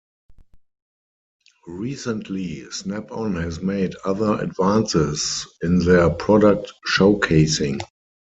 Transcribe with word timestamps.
Recently, 1.67 2.67
Snap-on 2.71 3.35
has 3.35 3.61
made 3.61 3.93
other 4.03 4.33
advances 4.41 5.45
in 5.61 5.77
their 5.77 6.09
product 6.09 6.73
showcasing. 6.91 7.79